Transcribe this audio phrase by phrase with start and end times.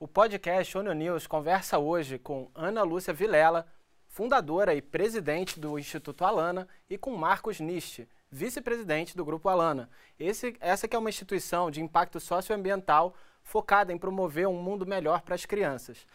[0.00, 3.66] O podcast ONU News conversa hoje com Ana Lúcia Vilela,
[4.06, 9.90] fundadora e presidente do Instituto Alana, e com Marcos Niste, vice-presidente do Grupo Alana.
[10.16, 15.22] Esse, essa que é uma instituição de impacto socioambiental focada em promover um mundo melhor
[15.22, 16.06] para as crianças.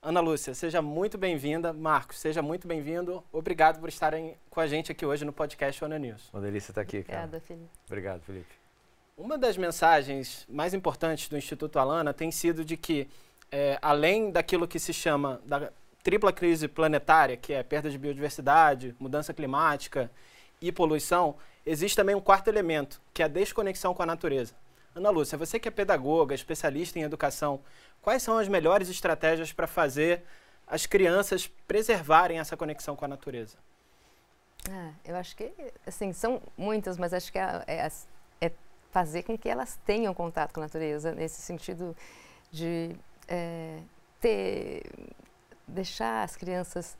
[0.00, 1.74] Ana Lúcia, seja muito bem-vinda.
[1.74, 3.22] Marcos, seja muito bem-vindo.
[3.30, 6.30] Obrigado por estarem com a gente aqui hoje no podcast ONU News.
[6.32, 7.24] Uma delícia estar aqui, cara.
[7.24, 7.70] Obrigada, Felipe.
[7.86, 8.65] Obrigado, Felipe.
[9.18, 13.08] Uma das mensagens mais importantes do Instituto Alana tem sido de que,
[13.50, 18.94] é, além daquilo que se chama da tripla crise planetária, que é perda de biodiversidade,
[19.00, 20.10] mudança climática
[20.60, 21.34] e poluição,
[21.64, 24.54] existe também um quarto elemento, que é a desconexão com a natureza.
[24.94, 27.60] Ana Lúcia, você que é pedagoga, especialista em educação,
[28.02, 30.24] quais são as melhores estratégias para fazer
[30.66, 33.56] as crianças preservarem essa conexão com a natureza?
[34.70, 35.50] Ah, eu acho que,
[35.86, 37.90] assim, são muitas, mas acho que é, é
[38.96, 41.94] fazer com que elas tenham contato com a natureza, nesse sentido
[42.50, 42.96] de
[43.28, 43.78] é,
[44.18, 44.90] ter,
[45.68, 46.96] deixar as crianças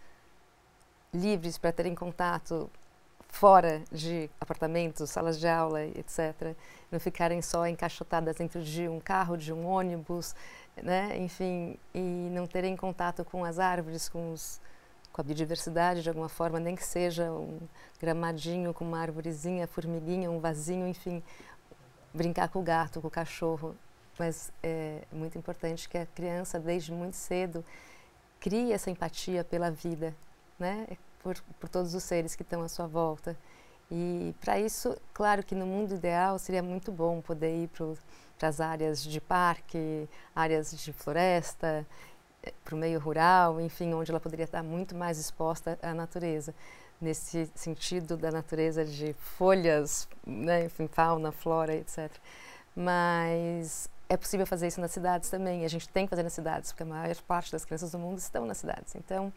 [1.11, 2.71] livres para terem contato
[3.29, 6.55] fora de apartamentos, salas de aula, etc.
[6.93, 10.35] Não ficarem só encaixotadas dentro de um carro, de um ônibus,
[10.77, 11.17] né?
[11.17, 14.61] enfim, e não terem contato com as árvores, com, os,
[15.15, 17.59] com a biodiversidade de alguma forma, nem que seja um
[17.99, 21.23] gramadinho com uma árvorezinha, formiguinha, um vasinho, enfim,
[22.17, 23.77] brincar com o gato, com o cachorro,
[24.19, 27.65] mas é muito importante que a criança, desde muito cedo,
[28.41, 30.15] crie essa empatia pela vida,
[30.59, 30.87] né?
[31.23, 33.37] por, por todos os seres que estão à sua volta.
[33.91, 37.71] E para isso, claro que no mundo ideal seria muito bom poder ir
[38.39, 41.87] para as áreas de parque, áreas de floresta,
[42.43, 46.53] eh, para o meio rural, enfim, onde ela poderia estar muito mais exposta à natureza
[47.01, 52.11] nesse sentido da natureza de folhas, né, enfim, fauna, flora, etc.
[52.75, 55.65] Mas é possível fazer isso nas cidades também.
[55.65, 58.19] A gente tem que fazer nas cidades, porque a maior parte das crianças do mundo
[58.19, 58.95] estão nas cidades.
[58.95, 59.33] Então,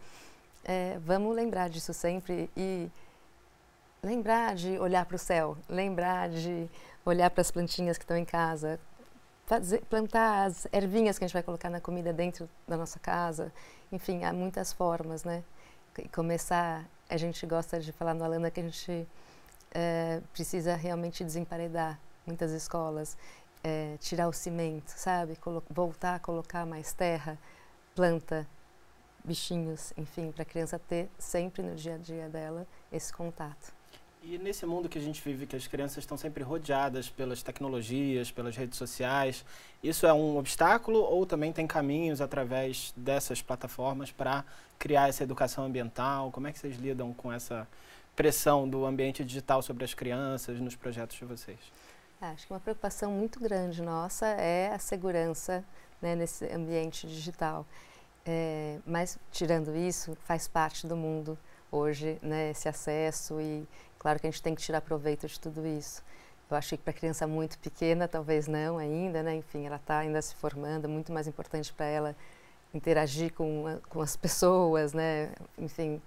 [0.63, 2.89] é, vamos lembrar disso sempre e
[4.03, 6.69] lembrar de olhar para o céu, lembrar de
[7.05, 8.79] olhar para as plantinhas que estão em casa,
[9.45, 13.51] fazer, plantar as ervinhas que a gente vai colocar na comida dentro da nossa casa.
[13.91, 15.43] Enfim, há muitas formas, né?
[16.07, 19.07] Começar a gente gosta de falar no Alana que a gente
[19.71, 23.17] é, precisa realmente desemparedar muitas escolas,
[23.63, 25.35] é, tirar o cimento, sabe?
[25.35, 27.37] Colo voltar a colocar mais terra,
[27.95, 28.47] planta,
[29.23, 33.78] bichinhos, enfim, para a criança ter sempre no dia a dia dela esse contato.
[34.21, 38.29] E nesse mundo que a gente vive, que as crianças estão sempre rodeadas pelas tecnologias,
[38.29, 39.45] pelas redes sociais,
[39.81, 44.43] isso é um obstáculo ou também tem caminhos através dessas plataformas para
[44.77, 46.31] criar essa educação ambiental?
[46.31, 47.67] Como é que vocês lidam com essa
[48.13, 51.59] pressão do ambiente digital sobre as crianças nos projetos de vocês?
[52.21, 55.63] Ah, acho que uma preocupação muito grande nossa é a segurança
[56.01, 57.65] né, nesse ambiente digital.
[58.25, 61.37] É, mas, tirando isso, faz parte do mundo
[61.71, 63.65] hoje né, esse acesso e,
[63.99, 66.01] claro, que a gente tem que tirar proveito de tudo isso.
[66.49, 69.35] Eu acho que para criança muito pequena, talvez não ainda, né?
[69.35, 72.15] Enfim, ela está ainda se formando, é muito mais importante para ela
[72.73, 75.31] interagir com, com as pessoas, né?
[75.57, 76.01] Enfim,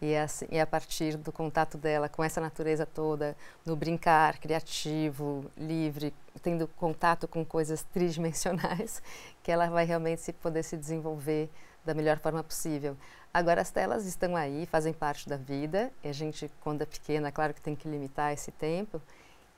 [0.00, 4.38] e, é assim, e a partir do contato dela com essa natureza toda, no brincar
[4.38, 6.12] criativo, livre,
[6.42, 9.02] tendo contato com coisas tridimensionais,
[9.42, 11.50] que ela vai realmente se, poder se desenvolver
[11.86, 12.96] da melhor forma possível.
[13.32, 17.32] Agora, as telas estão aí, fazem parte da vida, e a gente, quando é pequena,
[17.32, 19.00] claro que tem que limitar esse tempo,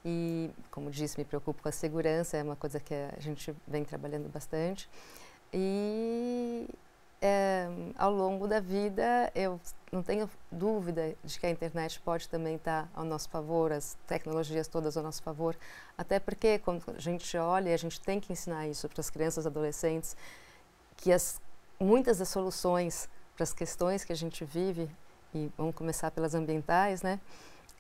[0.05, 3.85] e, como disse, me preocupo com a segurança, é uma coisa que a gente vem
[3.85, 4.89] trabalhando bastante.
[5.53, 6.69] E
[7.21, 9.61] é, ao longo da vida, eu
[9.91, 14.69] não tenho dúvida de que a internet pode também estar ao nosso favor, as tecnologias
[14.69, 15.57] todas ao nosso favor,
[15.97, 19.45] até porque quando a gente olha, a gente tem que ensinar isso para as crianças
[19.45, 20.17] e adolescentes,
[20.97, 21.41] que as,
[21.81, 24.91] muitas das soluções para as questões que a gente vive,
[25.35, 27.21] e vamos começar pelas ambientais, né,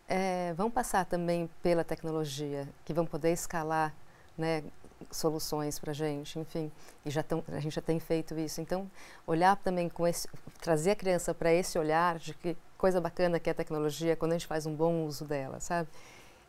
[0.06, 3.94] é, vão passar também pela tecnologia, que vão poder escalar
[4.36, 4.62] né,
[5.10, 6.70] soluções para a gente, enfim,
[7.04, 8.60] e já tão, a gente já tem feito isso.
[8.60, 8.91] Então,
[9.27, 10.28] olhar também com esse,
[10.60, 14.33] trazer a criança para esse olhar de que coisa bacana que é a tecnologia quando
[14.33, 15.89] a gente faz um bom uso dela, sabe?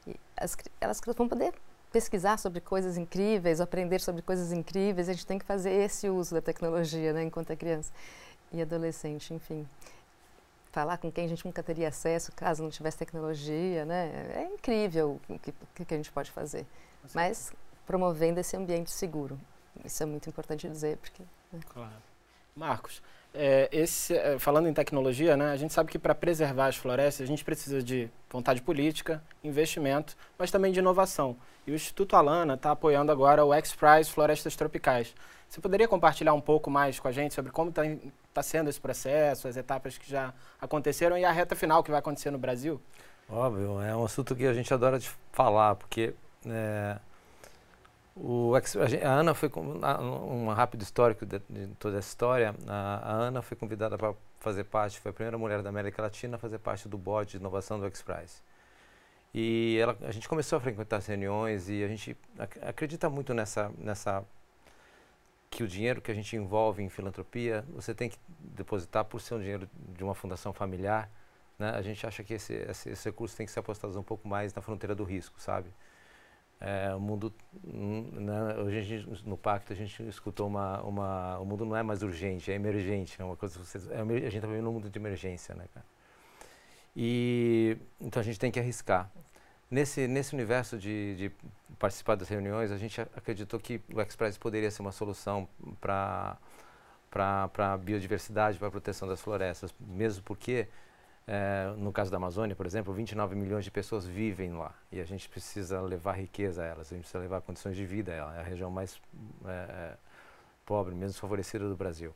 [0.08, 1.54] E as, elas vão poder
[1.92, 5.10] pesquisar sobre coisas incríveis, aprender sobre coisas incríveis.
[5.10, 7.92] A gente tem que fazer esse uso da tecnologia, né, enquanto é criança
[8.52, 9.68] e adolescente, enfim.
[10.72, 14.32] Falar com quem a gente nunca teria acesso caso não tivesse tecnologia, né?
[14.36, 16.66] É incrível o que, o que a gente pode fazer.
[17.14, 17.52] Mas
[17.88, 19.40] promovendo esse ambiente seguro.
[19.84, 21.24] Isso é muito importante dizer, porque...
[21.52, 21.60] Né?
[21.70, 21.92] Claro.
[22.56, 23.02] Marcos,
[23.34, 27.24] é, esse, é, falando em tecnologia, né, a gente sabe que para preservar as florestas
[27.24, 31.36] a gente precisa de vontade política, investimento, mas também de inovação.
[31.66, 35.14] E o Instituto Alana está apoiando agora o X-Prize Florestas Tropicais.
[35.48, 37.84] Você poderia compartilhar um pouco mais com a gente sobre como está
[38.34, 42.00] tá sendo esse processo, as etapas que já aconteceram e a reta final que vai
[42.00, 42.80] acontecer no Brasil?
[43.28, 46.14] Óbvio, é um assunto que a gente adora de falar, porque
[46.46, 46.98] é,
[48.22, 52.54] o, a Ana foi um rápido histórico de, de toda essa história.
[52.68, 56.36] A, a Ana foi convidada para fazer parte, foi a primeira mulher da América Latina
[56.36, 58.42] a fazer parte do board de inovação do X-Prize.
[59.34, 63.34] E ela, a gente começou a frequentar as reuniões e a gente ac acredita muito
[63.34, 64.26] nessa, nessa
[65.50, 69.36] que o dinheiro que a gente envolve em filantropia, você tem que depositar por ser
[69.36, 71.10] um dinheiro de uma fundação familiar.
[71.58, 71.70] Né?
[71.70, 74.54] A gente acha que esse, esse, esse recurso tem que ser apostado um pouco mais
[74.54, 75.70] na fronteira do risco, sabe?
[76.62, 77.34] É, o mundo,
[77.64, 82.04] né, hoje gente, no pacto a gente escutou uma, uma, o mundo não é mais
[82.04, 85.00] urgente, é emergente, é uma coisa, você, é, a gente está vivendo um mundo de
[85.00, 85.86] emergência, né, cara?
[86.96, 89.10] E então a gente tem que arriscar.
[89.72, 91.32] Nesse nesse universo de, de
[91.78, 95.48] participar das reuniões, a gente acreditou que o Express poderia ser uma solução
[95.80, 96.38] para
[97.10, 100.68] para a biodiversidade, para a proteção das florestas, mesmo porque
[101.28, 105.06] é, no caso da Amazônia, por exemplo, 29 milhões de pessoas vivem lá e a
[105.06, 108.36] gente precisa levar riqueza a elas, a gente precisa levar condições de vida a ela.
[108.36, 109.00] É a região mais
[109.46, 109.94] é,
[110.66, 112.14] pobre, menos favorecida do Brasil.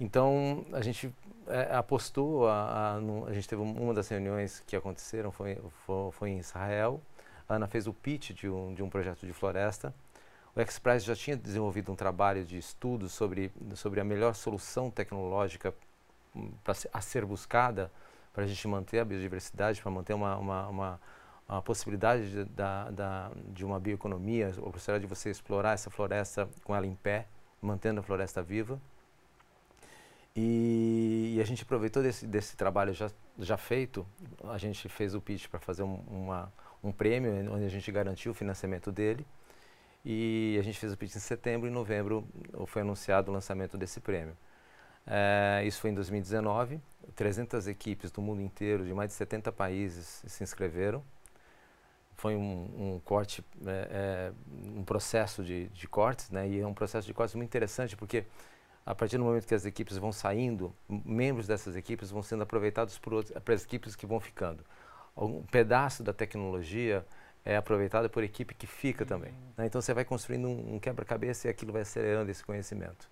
[0.00, 1.12] Então a gente
[1.46, 5.56] é, apostou, a, a, no, a, gente teve uma das reuniões que aconteceram foi,
[5.86, 7.00] foi, foi, em Israel.
[7.48, 9.94] A Ana fez o pitch de um, de um projeto de floresta.
[10.54, 15.74] O Express já tinha desenvolvido um trabalho de estudo sobre, sobre a melhor solução tecnológica
[16.92, 17.90] a ser buscada
[18.32, 21.00] para a gente manter a biodiversidade, para manter uma, uma, uma,
[21.48, 26.48] uma possibilidade de, da, da, de uma bioeconomia, a possibilidade de você explorar essa floresta
[26.62, 27.26] com ela em pé,
[27.60, 28.80] mantendo a floresta viva.
[30.36, 33.10] E, e a gente aproveitou desse, desse trabalho já,
[33.40, 34.06] já feito,
[34.44, 36.52] a gente fez o pitch para fazer um, uma,
[36.82, 39.26] um prêmio, onde a gente garantiu o financiamento dele.
[40.04, 42.24] E a gente fez o pitch em setembro e em novembro
[42.66, 44.36] foi anunciado o lançamento desse prêmio.
[45.08, 46.80] É, isso foi em 2019.
[47.16, 51.02] 300 equipes do mundo inteiro, de mais de 70 países, se inscreveram.
[52.14, 54.32] Foi um, um corte, é,
[54.76, 56.48] um processo de, de, cortes, né?
[56.48, 58.24] E é um processo de cortes muito interessante, porque
[58.84, 62.98] a partir do momento que as equipes vão saindo, membros dessas equipes vão sendo aproveitados
[62.98, 64.64] por outras, as equipes que vão ficando.
[65.16, 67.04] Um pedaço da tecnologia
[67.44, 69.08] é aproveitado por equipe que fica uhum.
[69.08, 69.32] também.
[69.56, 69.66] Né?
[69.66, 73.08] Então você vai construindo um, um quebra-cabeça e aquilo vai acelerando esse conhecimento.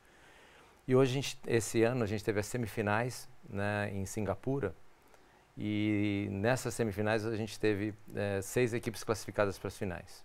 [0.89, 4.75] E hoje, gente, esse ano, a gente teve as semifinais né, em Singapura.
[5.59, 10.25] E nessas semifinais a gente teve é, seis equipes classificadas para as finais.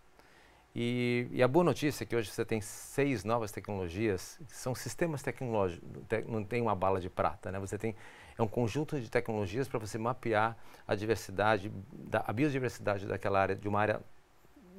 [0.75, 5.22] E, e, a boa notícia é que hoje você tem seis novas tecnologias, são sistemas
[5.22, 7.60] tecnológicos, te, não tem uma bala de prata, né?
[7.60, 7.94] Você tem
[8.38, 10.56] é um conjunto de tecnologias para você mapear
[10.88, 14.02] a diversidade, da, a biodiversidade daquela área, de uma área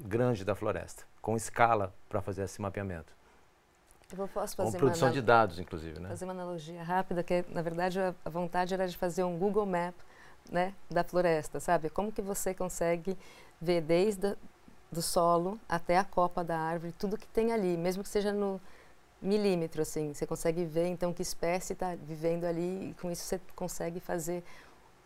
[0.00, 3.14] grande da floresta, com escala para fazer esse mapeamento.
[4.16, 6.08] Eu posso fazer produção de dados, inclusive, né?
[6.08, 9.66] Fazer uma analogia rápida, que na verdade a, a vontade era de fazer um Google
[9.66, 9.94] Map
[10.50, 11.88] né, da floresta, sabe?
[11.88, 13.16] Como que você consegue
[13.60, 14.36] ver desde
[14.90, 18.60] do solo até a copa da árvore, tudo que tem ali, mesmo que seja no
[19.22, 23.40] milímetro, assim, você consegue ver então que espécie está vivendo ali e com isso você
[23.54, 24.44] consegue fazer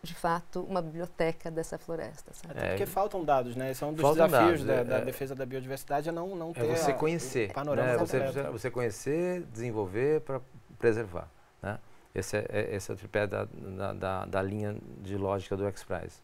[0.07, 2.31] de fato uma biblioteca dessa floresta.
[2.33, 2.59] Sabe?
[2.59, 3.71] É, porque faltam dados, né?
[3.71, 6.51] Esse é um dos desafios dados, da, é, da, defesa da biodiversidade, é não, não
[6.51, 7.97] é ter você conhecer, panorama né?
[7.97, 8.19] você,
[8.51, 10.39] você conhecer, desenvolver para
[10.79, 11.29] preservar.
[11.61, 11.77] Né?
[12.15, 13.45] Esse, é, é, esse é o tripé da,
[13.93, 16.21] da, da, linha de lógica do X-Prize.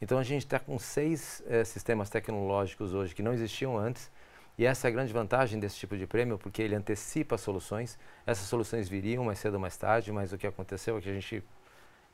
[0.00, 4.10] Então a gente está com seis é, sistemas tecnológicos hoje que não existiam antes,
[4.56, 7.98] e essa é a grande vantagem desse tipo de prêmio, porque ele antecipa soluções.
[8.26, 11.12] Essas soluções viriam mais cedo ou mais tarde, mas o que aconteceu é que a
[11.12, 11.42] gente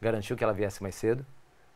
[0.01, 1.25] garantiu que ela viesse mais cedo.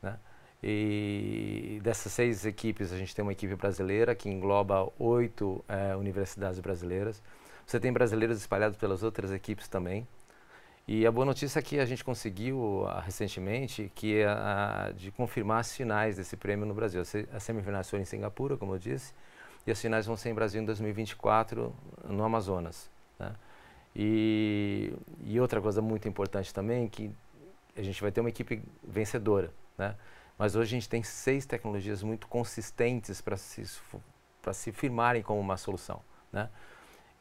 [0.02, 0.18] Né?
[0.62, 6.60] E dessas seis equipes, a gente tem uma equipe brasileira que engloba oito é, universidades
[6.60, 7.22] brasileiras.
[7.66, 10.06] Você tem brasileiros espalhados pelas outras equipes também.
[10.92, 15.12] E a boa notícia é que a gente conseguiu uh, recentemente que é uh, de
[15.12, 17.00] confirmar as finais desse prêmio no Brasil.
[17.00, 19.14] As semifinais foram em Singapura, como eu disse,
[19.64, 21.72] e as finais vão ser em Brasil em 2024,
[22.08, 22.90] no Amazonas.
[23.20, 23.32] Né?
[23.94, 24.92] E,
[25.24, 27.10] e outra coisa muito importante também, que
[27.80, 29.96] a gente vai ter uma equipe vencedora, né?
[30.38, 33.62] Mas hoje a gente tem seis tecnologias muito consistentes para se,
[34.40, 36.00] para se firmarem como uma solução,
[36.32, 36.48] né?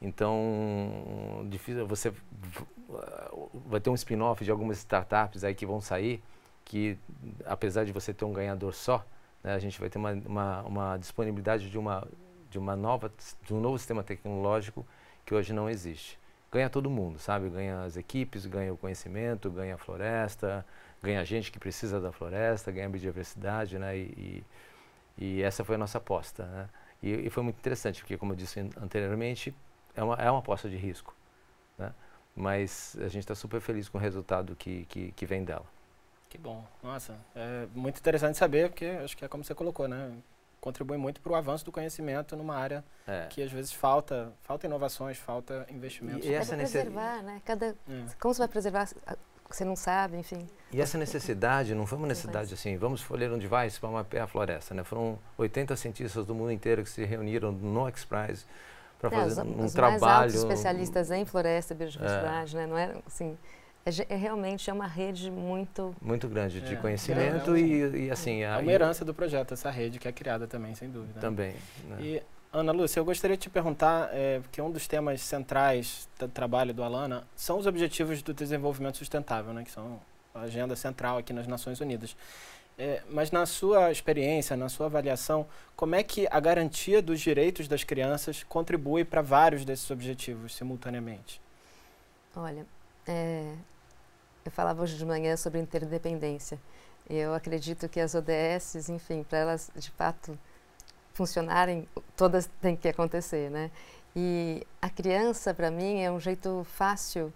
[0.01, 2.13] Então, difícil, você
[3.65, 6.23] vai ter um spin-off de algumas startups aí que vão sair,
[6.63, 6.97] que
[7.45, 9.05] apesar de você ter um ganhador só,
[9.43, 12.07] né, a gente vai ter uma, uma, uma disponibilidade de uma,
[12.49, 13.11] de uma nova,
[13.43, 14.85] de um novo sistema tecnológico
[15.25, 16.18] que hoje não existe.
[16.51, 17.49] Ganha todo mundo, sabe?
[17.49, 20.65] Ganha as equipes, ganha o conhecimento, ganha a floresta,
[21.01, 23.97] ganha a gente que precisa da floresta, ganha a biodiversidade, né?
[23.97, 24.43] E,
[25.17, 26.69] e, e essa foi a nossa aposta, né?
[27.01, 29.53] E, e, foi muito interessante, porque, como eu disse anteriormente,
[29.95, 31.15] é uma, é uma aposta de risco,
[31.77, 31.93] né?
[32.35, 35.65] Mas a gente está super feliz com o resultado que, que, que vem dela.
[36.29, 36.63] Que bom.
[36.83, 40.11] Nossa, é muito interessante saber, porque acho que é como você colocou, né?
[40.61, 43.27] Contribui muito para o avanço do conhecimento numa área é.
[43.29, 46.25] que às vezes falta, falta inovações, falta investimentos.
[46.25, 47.41] E, e essa preservar, né?
[47.45, 47.75] Cada, é.
[48.19, 48.89] Como você vai preservar
[49.49, 50.47] você não sabe, enfim.
[50.71, 54.27] E essa necessidade não foi uma necessidade assim, vamos escolher onde vai para mapear a
[54.27, 54.83] floresta, né?
[54.83, 58.45] Foram 80 cientistas do mundo inteiro que se reuniram no X-Prize
[58.99, 60.25] para fazer os, um os trabalho.
[60.25, 62.59] Altos especialistas em floresta e biodiversidade, é.
[62.59, 62.67] né?
[62.67, 63.35] Não é assim,
[63.97, 68.11] é, é, realmente é uma rede muito muito grande de é, conhecimento é, e, e,
[68.11, 71.21] assim é uma herança do projeto essa rede que é criada também sem dúvida né?
[71.21, 71.55] também
[71.87, 71.97] né?
[71.99, 76.27] e Ana Lúcia eu gostaria de te perguntar é, que um dos temas centrais do
[76.27, 79.99] trabalho do Alana são os objetivos do desenvolvimento sustentável né que são
[80.35, 82.15] a agenda central aqui nas Nações Unidas
[82.81, 87.67] é, mas na sua experiência, na sua avaliação, como é que a garantia dos direitos
[87.67, 91.41] das crianças contribui para vários desses objetivos simultaneamente?
[92.33, 92.65] Olha,
[93.05, 93.53] é,
[94.49, 96.59] eu falava hoje de manhã sobre interdependência.
[97.07, 100.37] Eu acredito que as ODSs, enfim, para elas de fato
[101.13, 101.87] funcionarem,
[102.17, 103.69] todas têm que acontecer, né?
[104.15, 107.31] E a criança, para mim, é um jeito fácil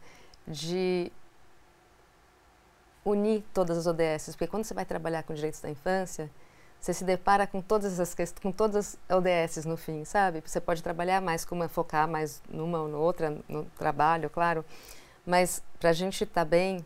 [0.47, 1.11] de
[3.05, 6.31] unir todas as ODSs, porque quando você vai trabalhar com direitos da infância,
[6.79, 10.41] você se depara com todas as com todas as ODSs no fim, sabe?
[10.43, 14.65] Você pode trabalhar mais com uma, focar mais numa ou noutra, no trabalho, claro,
[15.25, 16.83] mas para a gente estar tá bem,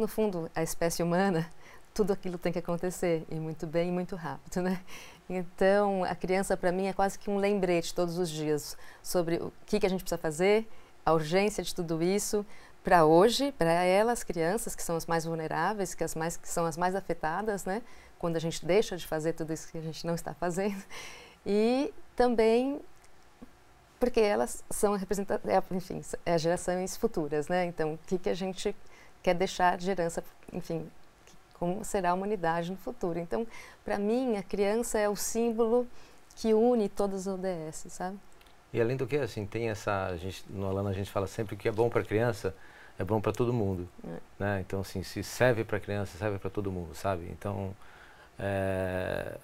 [0.00, 1.48] no fundo, a espécie humana,
[1.94, 4.80] tudo aquilo tem que acontecer e muito bem e muito rápido, né?
[5.28, 9.52] Então, a criança para mim é quase que um lembrete todos os dias sobre o
[9.66, 10.68] que, que a gente precisa fazer,
[11.04, 12.44] a urgência de tudo isso
[12.82, 16.64] para hoje, para elas, crianças que são as mais vulneráveis, que as mais que são
[16.66, 17.82] as mais afetadas, né?
[18.18, 20.82] Quando a gente deixa de fazer tudo isso que a gente não está fazendo,
[21.44, 22.80] e também
[23.98, 27.66] porque elas são representadas, é, enfim, é gerações futuras, né?
[27.66, 28.74] Então, o que, que a gente
[29.22, 30.22] quer deixar de herança,
[30.52, 30.88] enfim,
[31.58, 33.18] como será a humanidade no futuro.
[33.18, 33.46] Então,
[33.84, 35.86] para mim, a criança é o símbolo
[36.36, 38.18] que une todas as ODS, sabe?
[38.72, 41.56] E além do que, assim, tem essa, a gente, no Alana a gente fala sempre
[41.56, 42.54] que é bom para a criança,
[42.98, 44.16] é bom para todo mundo, é.
[44.38, 44.60] né?
[44.60, 47.28] Então, assim, se serve para a criança, serve para todo mundo, sabe?
[47.30, 47.74] Então,
[48.38, 49.36] é,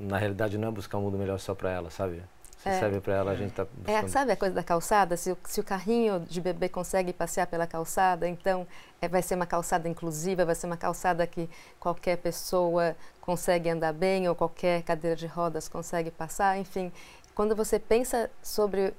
[0.00, 2.22] na realidade não é buscar um mundo melhor só para ela, sabe?
[2.62, 2.80] Se é.
[2.80, 5.16] serve para ela, a gente está É, sabe a coisa da calçada?
[5.16, 8.66] Se, se, o carrinho de bebê consegue passear pela calçada, então
[9.00, 11.48] é, vai ser uma calçada inclusiva, vai ser uma calçada que
[11.78, 16.58] qualquer pessoa consegue andar bem ou qualquer cadeira de rodas consegue passar.
[16.58, 16.90] Enfim,
[17.34, 18.94] quando você pensa sobre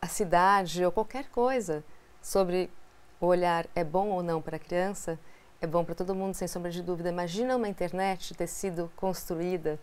[0.00, 1.84] a cidade ou qualquer coisa,
[2.22, 2.70] sobre
[3.20, 5.18] o olhar é bom ou não para a criança,
[5.60, 7.10] é bom para todo mundo, sem sombra de dúvida.
[7.10, 9.78] Imagina uma internet ter sido construída.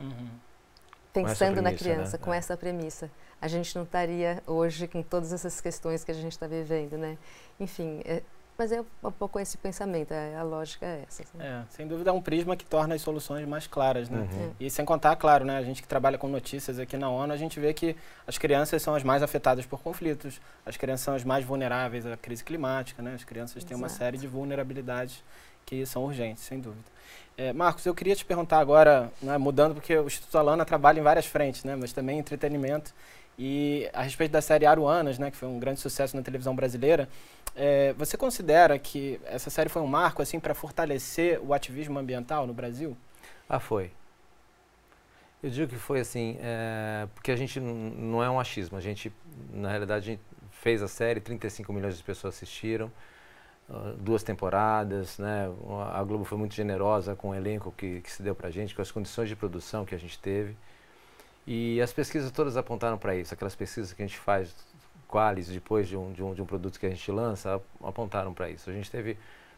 [0.00, 0.51] Uhum
[1.12, 2.24] pensando premissa, na criança, né?
[2.24, 2.36] com é.
[2.36, 3.10] essa premissa.
[3.40, 7.18] A gente não estaria hoje com todas essas questões que a gente está vivendo, né?
[7.58, 8.22] Enfim, é,
[8.56, 11.22] mas é um pouco esse pensamento, é, a lógica é essa.
[11.22, 11.38] Assim.
[11.40, 14.28] É, sem dúvida é um prisma que torna as soluções mais claras, né?
[14.30, 14.52] Uhum.
[14.60, 17.36] E sem contar, claro, né, a gente que trabalha com notícias aqui na ONU, a
[17.36, 21.24] gente vê que as crianças são as mais afetadas por conflitos, as crianças são as
[21.24, 23.14] mais vulneráveis à crise climática, né?
[23.14, 23.68] As crianças Exato.
[23.68, 25.24] têm uma série de vulnerabilidades
[25.64, 26.84] que são urgentes, sem dúvida.
[27.36, 31.02] É, Marcos, eu queria te perguntar agora, né, mudando, porque o Instituto Alana trabalha em
[31.02, 32.92] várias frentes, né, mas também entretenimento.
[33.38, 37.08] E a respeito da série Aruanas, né, que foi um grande sucesso na televisão brasileira,
[37.56, 42.46] é, você considera que essa série foi um marco assim para fortalecer o ativismo ambiental
[42.46, 42.96] no Brasil?
[43.48, 43.90] Ah, foi.
[45.42, 48.78] Eu digo que foi assim, é, porque a gente não é um achismo.
[48.78, 49.12] A gente,
[49.52, 52.90] na realidade, a gente fez a série, 35 milhões de pessoas assistiram.
[53.72, 55.50] Ah, duas temporadas, né?
[55.92, 58.74] A Globo foi muito generosa com o elenco que, que se deu para a gente,
[58.74, 60.54] com as condições de produção que a gente teve.
[61.46, 63.32] E as pesquisas todas apontaram para isso.
[63.32, 64.54] Aquelas pesquisas que a gente faz,
[65.08, 68.50] quais depois de um, de, um, de um produto que a gente lança, apontaram para
[68.50, 68.68] isso.
[68.68, 69.16] A gente teve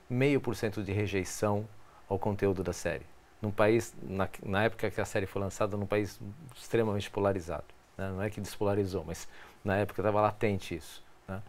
[0.09, 1.69] meio por cento de rejeição
[2.09, 3.05] ao conteúdo da série.
[3.43, 6.21] Num país, na, na época que a série foi lançada, num país
[6.57, 7.65] extremamente polarizado.
[7.99, 8.09] Né?
[8.11, 9.29] Não é que despolarizou, mas
[9.65, 11.03] na época estava latente isso.
[11.29, 11.43] Né?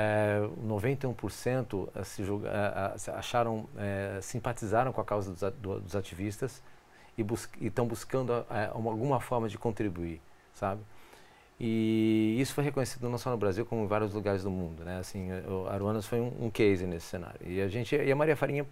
[0.00, 6.62] É, 91% se julga, é, acharam, é, simpatizaram com a causa dos, dos ativistas
[7.18, 7.26] e
[7.66, 10.20] estão buscando é, uma, alguma forma de contribuir,
[10.54, 10.80] sabe?
[11.58, 15.00] E isso foi reconhecido não só no Brasil, como em vários lugares do mundo, né?
[15.00, 17.40] Assim, o Aruanas foi um, um case nesse cenário.
[17.44, 18.64] E a gente, e a Maria Farinha,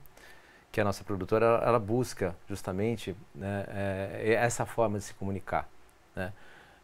[0.71, 3.66] que é a nossa produtora, ela, ela busca justamente né,
[4.23, 5.68] essa forma de se comunicar,
[6.14, 6.33] né?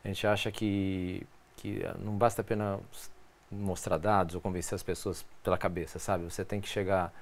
[0.05, 1.25] A gente acha que,
[1.57, 2.81] que não basta apenas
[3.53, 6.25] mostrar dados ou convencer as pessoas pela cabeça, sabe?
[6.25, 7.13] Você tem que chegar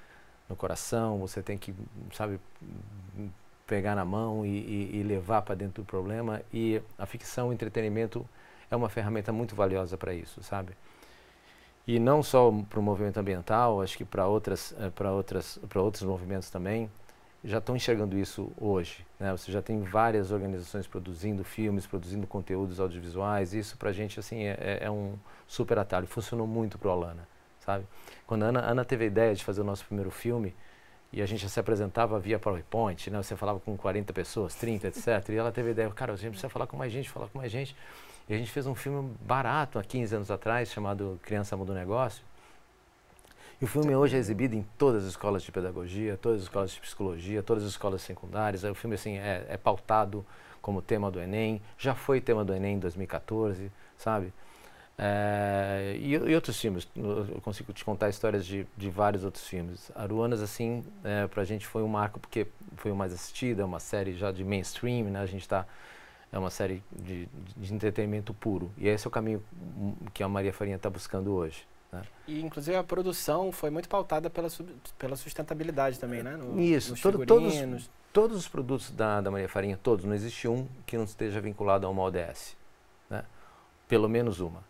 [0.49, 1.75] no coração, você tem que,
[2.13, 2.41] sabe,
[3.67, 6.43] pegar na mão e, e, e levar para dentro do problema.
[6.53, 8.27] E a ficção, o entretenimento
[8.71, 10.73] é uma ferramenta muito valiosa para isso, sabe?
[11.87, 15.81] E não só para o movimento ambiental, acho que para outras, eh, para outras, para
[15.81, 16.91] outros movimentos também
[17.43, 19.05] já estão enxergando isso hoje.
[19.19, 19.31] Né?
[19.33, 23.55] Você já tem várias organizações produzindo filmes, produzindo conteúdos audiovisuais.
[23.55, 25.15] Isso para a gente assim é, é, é, um
[25.47, 26.07] super atalho.
[26.07, 27.27] Funcionou muito para o Alana,
[27.61, 27.87] sabe?
[28.27, 30.55] Quando a Ana, Ana teve a ideia de fazer o nosso primeiro filme
[31.13, 33.23] e a gente se apresentava via PowerPoint, né?
[33.23, 35.29] Você falava com 40 pessoas, 30, etc.
[35.31, 37.39] E ela teve a ideia, cara, a gente precisa falar com mais gente, falar com
[37.39, 37.75] mais gente.
[38.29, 41.75] E a gente fez um filme barato há 15 anos atrás, chamado Criança Muda o
[41.75, 42.23] Negócio.
[43.61, 46.71] E o filme hoje é exibido em todas as escolas de pedagogia, todas as escolas
[46.71, 48.65] de psicologia, todas as escolas secundárias.
[48.65, 50.25] O filme assim é, é pautado
[50.63, 54.33] como tema do Enem, já foi tema do Enem em 2014, sabe?
[54.97, 59.91] É, e, e, outros filmes, eu consigo te contar histórias de, de vários outros filmes.
[59.95, 63.81] Aruanas, assim, é, pra gente foi um marco porque foi o mais assistida, é uma
[63.81, 65.21] série já de mainstream, né?
[65.21, 65.67] A gente está
[66.33, 68.71] é uma série de, de, entretenimento puro.
[68.79, 69.43] E esse é o caminho
[70.15, 71.67] que a Maria Farinha está buscando hoje.
[71.93, 72.03] Né?
[72.27, 74.49] E, inclusive, a produção foi muito pautada pela,
[74.99, 76.37] pela sustentabilidade também, né?
[76.37, 80.69] No, Isso, todo, todos, todos os produtos da, da Maria Farinha, todos, não existe um
[80.87, 82.57] que não esteja vinculado a uma ODS.
[83.09, 83.25] Né?
[83.89, 84.63] Pelo menos uma.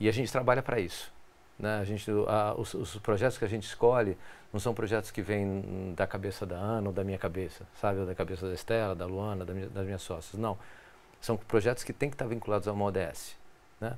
[0.00, 1.12] E a gente trabalha para isso.
[1.58, 1.78] Né?
[1.78, 4.16] A gente, a, os, os, projetos que a gente escolhe
[4.52, 8.00] não são projetos que vêm da cabeça da Ana ou da minha cabeça, sabe?
[8.00, 10.40] Ou da cabeça da Estela, da Luana, da minha, das minhas sócias.
[10.40, 10.58] Não.
[11.20, 13.36] São projetos que têm que estar vinculados a uma ODS.
[13.80, 13.96] Né?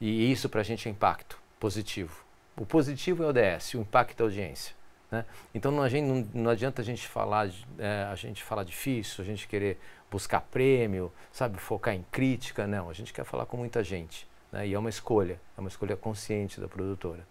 [0.00, 2.24] E isso para a gente é impacto positivo.
[2.56, 4.74] O positivo é o ODS, o impacto é a audiência.
[5.10, 5.24] Né?
[5.54, 9.46] Então não, não, não, adianta a gente falar, é, a gente falar difícil, a gente
[9.46, 9.78] querer
[10.10, 12.88] buscar prêmio, sabe, focar em crítica, não.
[12.88, 14.26] A gente quer falar com muita gente.
[14.52, 14.68] Né?
[14.68, 17.26] E é uma escolha, é uma escolha consciente da produtora.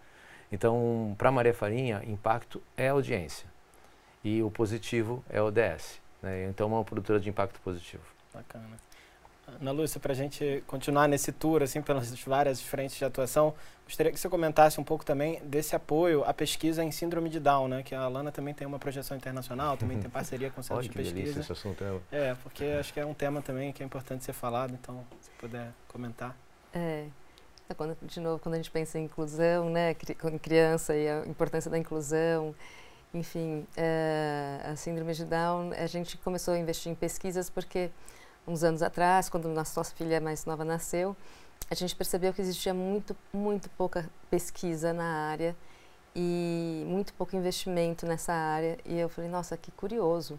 [0.52, 3.48] Então, para Maria Farinha, impacto é audiência
[4.22, 6.00] e o positivo é o ODS.
[6.22, 6.48] Né?
[6.48, 8.04] Então, é uma produtora de impacto positivo.
[8.32, 8.78] Bacana.
[9.46, 14.10] Ana Lúcia, para a gente continuar nesse tour, assim, pelas várias frentes de atuação, gostaria
[14.10, 17.82] que você comentasse um pouco também desse apoio à pesquisa em síndrome de Down, né?
[17.82, 21.40] Que a Alana também tem uma projeção internacional, também tem parceria com centros de pesquisa.
[21.40, 22.30] esse assunto é...
[22.30, 25.30] é, porque acho que é um tema também que é importante ser falado, então, se
[25.38, 26.34] puder comentar.
[26.72, 27.06] É,
[27.68, 29.94] é quando, de novo, quando a gente pensa em inclusão, né,
[30.32, 32.54] em criança e a importância da inclusão,
[33.12, 37.90] enfim, é, a síndrome de Down, a gente começou a investir em pesquisas porque
[38.46, 41.16] uns anos atrás, quando nossa filha mais nova nasceu,
[41.70, 45.56] a gente percebeu que existia muito, muito pouca pesquisa na área
[46.14, 48.78] e muito pouco investimento nessa área.
[48.84, 50.38] E eu falei, nossa, que curioso.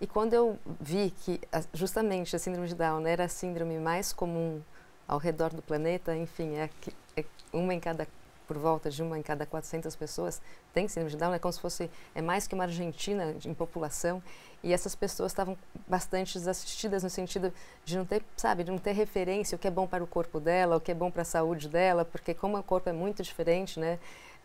[0.00, 1.40] E quando eu vi que
[1.72, 4.60] justamente a síndrome de Down era a síndrome mais comum
[5.08, 6.68] ao redor do planeta, enfim, é,
[7.16, 8.06] é uma em cada
[8.46, 10.40] por volta de uma em cada 400 pessoas
[10.72, 14.22] tem síndrome de Down, é como se fosse, é mais que uma Argentina em população,
[14.62, 15.56] e essas pessoas estavam
[15.86, 17.52] bastante desassistidas no sentido
[17.84, 20.40] de não ter, sabe, de não ter referência o que é bom para o corpo
[20.40, 23.22] dela, o que é bom para a saúde dela, porque como o corpo é muito
[23.22, 23.98] diferente, né,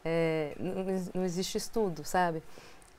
[0.06, 2.44] é, não, não, existe estudo, sabe?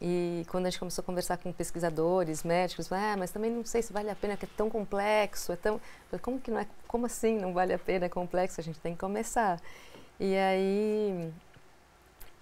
[0.01, 3.83] E quando a gente começou a conversar com pesquisadores, médicos, ah, mas também não sei
[3.83, 5.81] se vale a pena, que é tão complexo, é tão,
[6.21, 8.95] como que não é, como assim não vale a pena, é complexo, a gente tem
[8.95, 9.61] que começar.
[10.21, 11.33] E aí,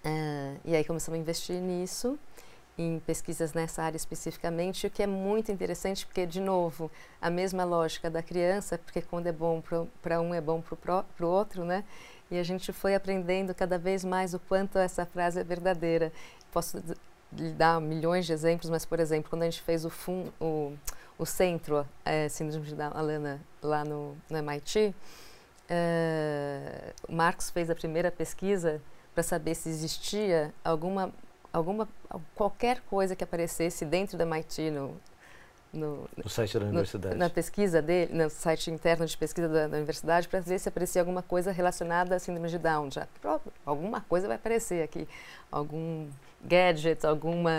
[0.04, 2.18] uh, e aí começamos a investir nisso,
[2.76, 7.64] em pesquisas nessa área especificamente, o que é muito interessante, porque, de novo, a mesma
[7.64, 9.62] lógica da criança, porque quando é bom
[10.02, 11.84] para um, é bom para o outro, né?
[12.30, 16.12] E a gente foi aprendendo cada vez mais o quanto essa frase é verdadeira.
[16.52, 16.82] Posso
[17.32, 20.74] lhe dar milhões de exemplos, mas, por exemplo, quando a gente fez o, FUN, o,
[21.18, 24.94] o centro é, Síndrome de Alana, lá no, no MIT,
[25.70, 28.80] uh, Marcos fez a primeira pesquisa
[29.14, 31.12] para saber se existia alguma,
[31.52, 31.88] alguma,
[32.34, 34.96] qualquer coisa que aparecesse dentro da MIT no,
[35.72, 37.16] no, no, site da universidade.
[37.16, 41.00] na pesquisa dele, no site interno de pesquisa da, da universidade, para ver se aparecia
[41.00, 42.90] alguma coisa relacionada à síndrome de Down.
[42.90, 43.06] Já,
[43.64, 45.08] alguma coisa vai aparecer aqui.
[45.50, 46.08] Algum
[46.44, 47.50] gadget, alguma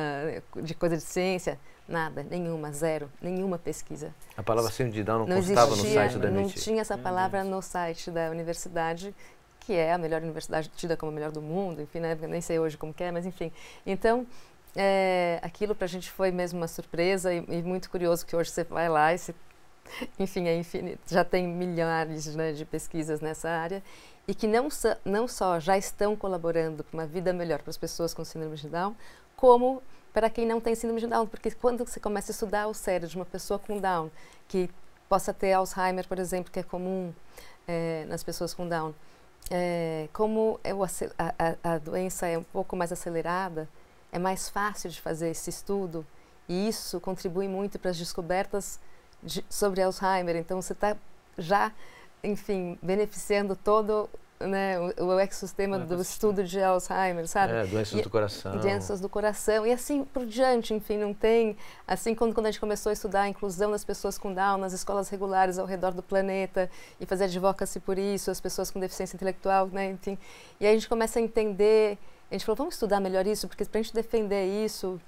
[0.64, 1.60] de coisa de ciência.
[1.88, 4.14] Nada, nenhuma, zero, nenhuma pesquisa.
[4.38, 4.72] A palavra
[5.04, 6.56] Down não, não constava existia, no site da MIT?
[6.56, 9.14] Não tinha essa palavra no site da universidade,
[9.60, 12.18] que é a melhor universidade tida como a melhor do mundo, enfim, né?
[12.30, 13.52] nem sei hoje como é, mas enfim.
[13.86, 14.26] Então,
[14.76, 18.52] é, aquilo para a gente foi mesmo uma surpresa e, e, muito curioso que hoje
[18.52, 19.36] você vai lá e você,
[20.20, 23.84] enfim, é infinito, já tem milhares né, de pesquisas nessa área
[24.28, 24.70] e que não,
[25.04, 28.70] não só já estão colaborando para uma vida melhor para as pessoas com síndrome de
[28.70, 28.96] Down,
[29.36, 29.82] como
[30.14, 33.10] para quem não tem síndrome de Down, porque quando você começa a estudar o cérebro
[33.10, 34.12] de uma pessoa com Down,
[34.48, 34.70] que
[35.08, 37.14] possa ter Alzheimer, por exemplo, que é comum
[37.68, 38.94] é, nas pessoas com Down,
[39.50, 40.90] é, como é o, a,
[41.64, 43.68] a, doença é um pouco mais acelerada,
[44.12, 46.06] é mais fácil de fazer esse estudo
[46.48, 48.80] e isso contribui muito para as descobertas
[49.24, 50.36] de, sobre Alzheimer.
[50.36, 50.96] Então, você está
[51.38, 51.72] já,
[52.24, 54.10] enfim, beneficiando todo
[54.48, 57.54] né, o, o ecossistema do estudo de Alzheimer, sabe?
[57.54, 58.58] É, doenças e, do coração.
[58.58, 61.58] Doenças do coração e assim por diante, enfim, não tem,
[61.88, 64.74] assim quando, quando a gente começou a estudar a inclusão das pessoas com Down nas
[64.74, 69.16] escolas regulares ao redor do planeta e fazer advocacy por isso, as pessoas com deficiência
[69.16, 70.18] intelectual, né, enfim,
[70.60, 71.98] e aí a gente começa a entender,
[72.30, 75.00] a gente falou, vamos estudar melhor isso, porque para a gente defender isso,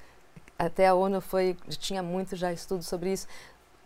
[0.58, 3.28] até a ONU foi, tinha muito já estudo sobre isso,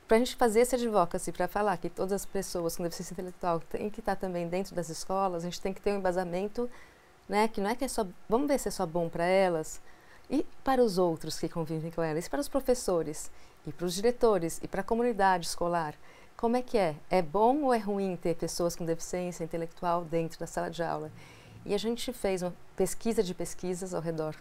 [0.08, 3.60] para a gente fazer esse advocacy, para falar que todas as pessoas com deficiência intelectual
[3.60, 6.70] têm que estar também dentro das escolas, a gente tem que ter um embasamento,
[7.28, 9.82] né, que não é que é só, vamos ver se é só bom para elas,
[10.30, 13.30] e para os outros que convivem com elas, e para os professores,
[13.66, 15.94] e para os diretores, e para a comunidade escolar.
[16.38, 16.96] Como é que é?
[17.10, 21.12] É bom ou é ruim ter pessoas com deficiência intelectual dentro da sala de aula?
[21.66, 24.36] E a gente fez uma pesquisa de pesquisas ao redor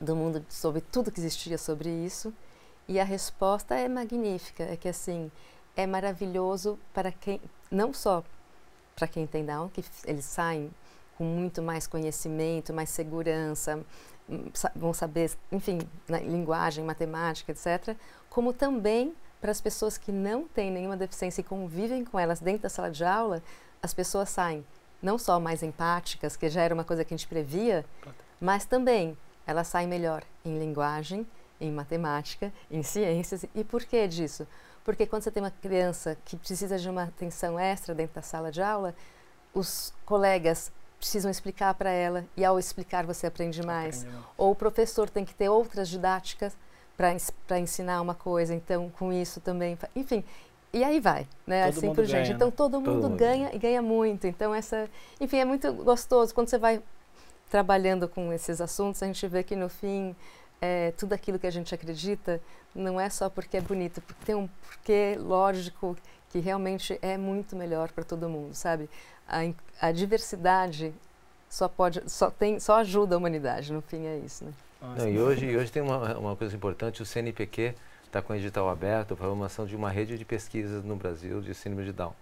[0.00, 2.32] do mundo sobre tudo que existia sobre isso
[2.88, 5.30] e a resposta é magnífica, é que assim,
[5.76, 7.40] é maravilhoso para quem,
[7.70, 8.22] não só
[8.94, 10.70] para quem tem Down, que eles saem
[11.16, 13.80] com muito mais conhecimento, mais segurança,
[14.28, 17.96] hum, vão saber, enfim, na linguagem, matemática, etc.,
[18.28, 22.62] como também para as pessoas que não têm nenhuma deficiência e convivem com elas dentro
[22.62, 23.42] da sala de aula,
[23.82, 24.64] as pessoas saem
[25.02, 27.84] não só mais empáticas, que já era uma coisa que a gente previa,
[28.40, 31.26] mas também elas saem melhor em linguagem,
[31.62, 33.44] em matemática, em ciências.
[33.54, 34.46] E por que disso?
[34.84, 38.50] Porque quando você tem uma criança que precisa de uma atenção extra dentro da sala
[38.50, 38.94] de aula,
[39.54, 44.02] os colegas precisam explicar para ela e ao explicar você aprende mais.
[44.02, 44.24] Aprende.
[44.36, 46.56] Ou o professor tem que ter outras didáticas
[46.96, 50.22] para ensinar uma coisa, então com isso também, enfim,
[50.72, 51.66] e aí vai, né?
[51.66, 52.32] Todo assim por diante.
[52.32, 53.54] Então todo mundo todo ganha mundo.
[53.54, 54.26] e ganha muito.
[54.26, 54.88] Então essa,
[55.20, 56.82] enfim, é muito gostoso quando você vai
[57.50, 60.16] trabalhando com esses assuntos, a gente vê que no fim
[60.62, 62.40] é, tudo aquilo que a gente acredita
[62.72, 65.96] não é só porque é bonito, porque tem um porquê lógico
[66.30, 68.88] que realmente é muito melhor para todo mundo, sabe?
[69.28, 69.40] A,
[69.80, 70.94] a, diversidade
[71.50, 73.72] só pode, só tem, só ajuda a humanidade.
[73.72, 74.52] No fim é isso, né?
[74.80, 77.02] Não, e hoje, hoje tem uma, uma coisa importante.
[77.02, 77.74] O CNPq
[78.06, 81.40] está com o edital aberto para a formação de uma rede de pesquisas no Brasil
[81.40, 82.14] de síndrome de Down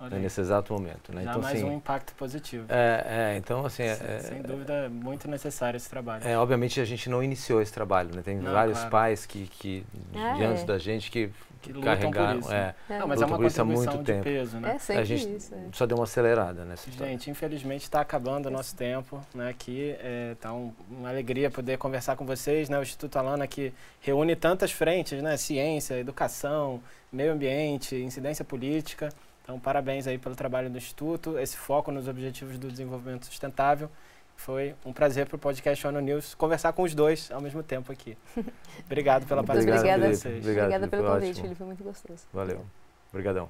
[0.00, 1.12] né, nesse exato momento.
[1.12, 1.24] Né?
[1.24, 2.66] Já então, mais assim, um impacto positivo.
[2.68, 3.82] É, é então assim...
[3.82, 6.26] Sem, é, sem dúvida, é muito necessário esse trabalho.
[6.26, 8.22] É, obviamente a gente não iniciou esse trabalho, né?
[8.22, 8.90] Tem não, vários claro.
[8.90, 9.84] pais que, que
[10.14, 10.64] ah, diante é.
[10.64, 11.30] da gente que,
[11.60, 12.98] que carregaram, por é, é.
[12.98, 14.22] Não, mas é uma isso há muito de tempo.
[14.22, 14.74] peso, né?
[14.74, 15.58] É sempre a gente isso, é.
[15.72, 17.12] só deu uma acelerada nessa história.
[17.12, 19.48] Gente, infelizmente está acabando o nosso tempo, né?
[19.50, 19.96] Aqui
[20.32, 22.78] está é, um, uma alegria poder conversar com vocês, né?
[22.78, 25.36] O Instituto Alana que reúne tantas frentes, né?
[25.36, 26.80] Ciência, educação,
[27.12, 29.08] meio ambiente, incidência política.
[29.48, 33.90] Então, parabéns aí pelo trabalho do Instituto, esse foco nos objetivos do desenvolvimento sustentável.
[34.36, 37.90] Foi um prazer para o podcast ONU News conversar com os dois ao mesmo tempo
[37.90, 38.14] aqui.
[38.84, 40.44] Obrigado pela participação Obrigada, de vocês.
[40.44, 42.26] Obrigada pelo convite, Felipe, foi muito gostoso.
[42.30, 42.62] Valeu.
[43.10, 43.48] Obrigadão.